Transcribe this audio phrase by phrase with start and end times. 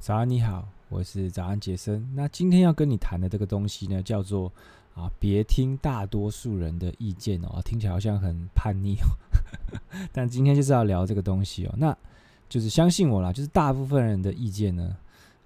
[0.00, 2.08] 早安，你好，我是早安杰森。
[2.14, 4.50] 那今天要跟你谈的这个东西呢，叫做
[4.94, 9.10] 啊，别听大多数人的意见哦，听起来好像很叛逆哦。
[10.12, 11.94] 但今天就是要聊这个东西哦，那
[12.48, 14.96] 就是相信我啦，就是大部分人的意见呢，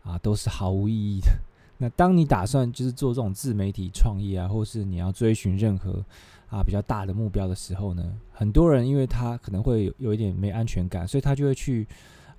[0.05, 1.29] 啊，都是毫无意义的。
[1.79, 6.05] 那当你打算就是做这种自媒体创业啊，或是你要追寻任何
[6.51, 11.89] 啊比较大的目标的时候呢，很多人因为他可能会有有一点没安全感，所以他就会去。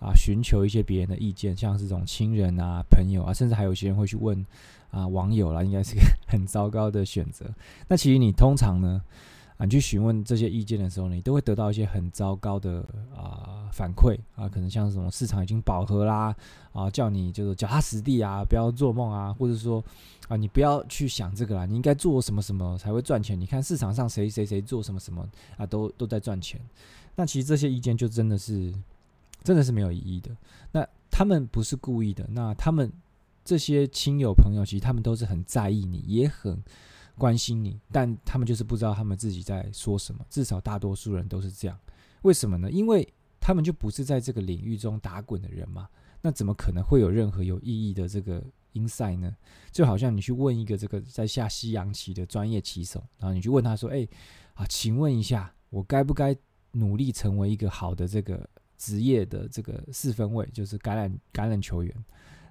[0.03, 4.45] 啊，寻求一些别人的意见，像是这种亲人啊、朋友啊，甚至还有些人会去问
[4.91, 7.45] 啊网友啦，应该是个 很糟糕的选择。
[7.87, 9.01] 那其实你通常呢，
[9.55, 12.83] 啊，你去询问这些意见的时候呢，你都会得到一些很糟糕的
[13.15, 16.35] 啊反馈啊，可能像什么市场已经饱和啦，
[16.73, 19.81] 啊，叫你就是脚踏实地啊，不要做梦啊，或者说
[20.27, 23.39] 啊，你不要去想这个啦，你应该做什么什么才会赚钱？
[23.39, 25.25] 你看市场上谁谁谁做什么什么
[25.55, 26.59] 啊，都都在赚钱。
[27.15, 28.73] 那其实这些意见就真的是。
[29.43, 30.35] 真的是没有意义的。
[30.71, 32.25] 那他们不是故意的。
[32.29, 32.91] 那他们
[33.43, 36.63] 这些亲友朋友，其实他们都是很在意你，也很
[37.17, 40.25] 关心你，但他们就是不知道他们自己在说什么。
[40.29, 41.77] 至少大多数人都是这样。
[42.23, 42.71] 为什么呢？
[42.71, 43.07] 因为
[43.39, 45.87] 他们就不是在这个领域中打滚的人嘛。
[46.21, 49.35] 那怎么可能会有任何有意义的这个因赛呢？
[49.73, 54.07] 就好像你去问一个这个在下西洋棋的专业棋手，然后你去问他说：“哎，
[54.53, 56.33] 啊，请问一下，我该不该
[56.71, 62.05] 努力成为一个好的这个？”职业的这个四分位就是橄榄橄榄球员，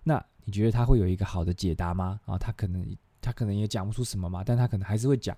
[0.05, 2.21] 那你觉得他会有一个好的解答吗？
[2.27, 2.85] 啊，他可能
[3.21, 5.37] 他可能也讲不出什么嘛，但他可能还是会讲。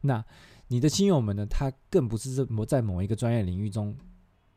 [0.00, 0.24] 那
[0.68, 1.44] 你的亲友们呢？
[1.46, 3.96] 他更不是这么在某一个专业领域中。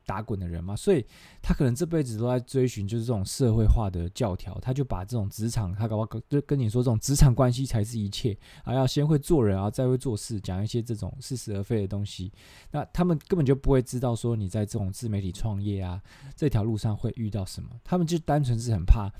[0.05, 1.05] 打滚的人嘛，所以
[1.41, 12.31] 他可能这辈子都在追寻就是这种社会化的教条，他就把这种职场，他搞不好就跟你说这种职场关系才是一切啊，要先会做人啊，再会做事，讲一些这种似是而非的东西。
[12.71, 16.01] 那他们根本就不会知道说你在这种自媒体创业啊
[16.35, 19.11] 这条路上会遇到什么，他们就单纯是很怕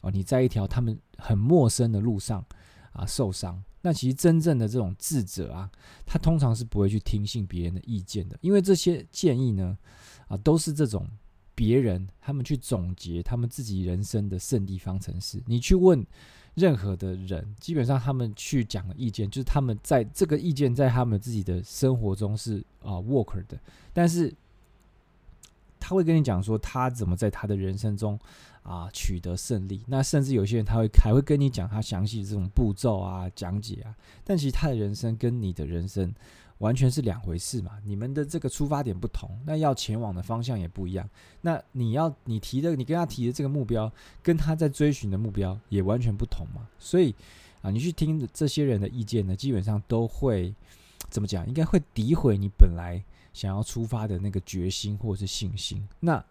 [0.00, 2.44] 哦，你在一条他们很陌生的路上
[2.92, 3.62] 啊受伤。
[3.82, 5.70] 那其实真正的这种智者啊，
[6.04, 9.76] 他通常是不会去听信别人的意见的，因为这些建议呢。
[10.30, 11.04] 啊，都是这种
[11.56, 15.42] 别人他们去总结他们自己人生的胜利方程式。
[15.44, 16.06] 你去问
[16.54, 23.58] 任何的人，基本上他们去讲的意见，就是他们在这个意见在他们自己的生活中是啊 work 的，
[23.92, 24.32] 但是
[25.80, 28.16] 他会跟你讲说他怎么在他的人生中
[28.62, 29.82] 啊取得胜利。
[29.88, 36.14] 那甚至有些人他会还会跟你讲他详细的这种步骤啊讲解啊，但其实他的人生跟你的人生。
[36.60, 41.08] 完全是两回事嘛，你们的这个出发点不同，那要前往的方向也不一样。
[41.40, 43.90] 那你要你提的，你跟他提的这个目标，
[44.22, 46.68] 跟他在追寻的目标也完全不同嘛。
[46.78, 47.14] 所以
[47.62, 50.54] 啊，你去听这些人的意见呢，基本上都会
[51.08, 51.46] 怎么讲？
[51.48, 55.86] 应该会诋毁你本来想要出发的那个决心或者是信心。
[55.98, 56.22] 那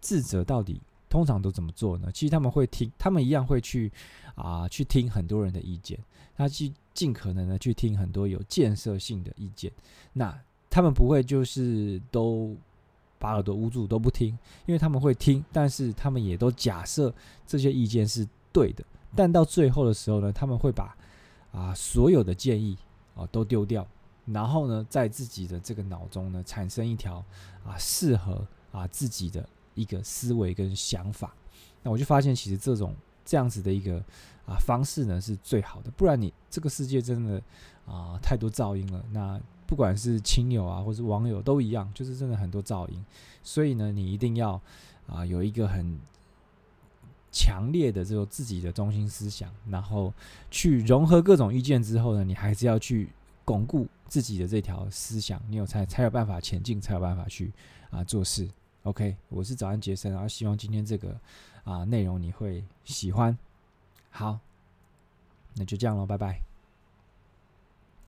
[0.00, 2.10] 智者到底通常都怎么做呢？
[2.14, 3.92] 其实他们会听，他们一样会去
[4.34, 5.98] 啊，去听很多人的意见，
[6.34, 6.72] 他去。
[6.92, 9.72] 尽可能的去听很多有建设性的意见，
[10.12, 10.38] 那
[10.68, 12.54] 他们不会就是都
[13.16, 17.14] 把耳朵捂住都不听，因为他们会听，但是他们也都假设
[17.46, 18.84] 这些意见是对的，
[19.14, 20.94] 但到最后的时候呢，他们会把
[21.52, 22.76] 啊所有的建议
[23.14, 23.86] 啊都丢掉，
[24.26, 27.24] 然后呢，在自己的这个脑中呢产生一条
[27.64, 29.48] 啊适合啊自己的
[29.80, 31.34] 一个思维跟想法，
[31.82, 32.94] 那我就发现其实这种。
[33.22, 34.02] 这样子的一个
[34.44, 37.40] 啊方式呢是最好的，不然你这个世界真的
[37.86, 39.04] 啊太多噪音了。
[39.12, 43.04] 那不管是亲友啊，或是网友都一样，就是真的很多噪音。
[43.44, 44.60] 所以呢，你一定要
[45.06, 45.96] 啊有一个很
[47.30, 50.12] 强烈的这种自己的中心思想，然后
[50.50, 53.10] 去融合各种意见之后呢，你还是要去
[53.44, 57.52] 巩固自己的这条思想，你有才才有办法前进，才有办法去
[57.90, 58.48] 啊做事。
[58.84, 61.18] OK，我是早安杰森，然后希望今天这个
[61.64, 63.36] 啊内容你会喜欢。
[64.10, 64.38] 好，
[65.54, 66.49] 那就这样喽，拜拜。